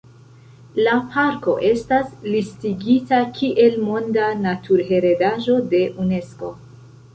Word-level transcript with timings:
La 0.85 0.93
parko 1.15 1.53
estas 1.71 2.09
listigita 2.37 3.21
kiel 3.37 3.79
Monda 3.85 4.33
Naturheredaĵo 4.47 5.61
de 5.77 5.85
Unesko. 6.07 6.55